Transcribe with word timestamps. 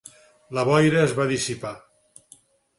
La 0.59 0.63
boira 0.69 1.03
es 1.09 1.13
va 1.21 1.29
dissipar. 1.35 1.75